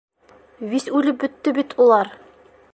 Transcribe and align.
Вис 0.71 0.87
үлеп 1.01 1.21
бөттө 1.25 1.55
бит 1.59 1.79
улар! 1.85 2.13